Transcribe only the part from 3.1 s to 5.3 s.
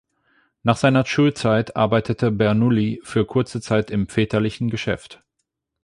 kurze Zeit im väterlichen Geschäft.